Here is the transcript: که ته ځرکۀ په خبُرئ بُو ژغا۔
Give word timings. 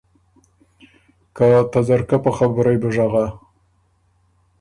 که 1.35 1.47
ته 1.71 1.79
ځرکۀ 1.87 2.17
په 2.23 2.31
خبُرئ 2.37 2.77
بُو 2.81 2.89
ژغا۔ 2.95 3.25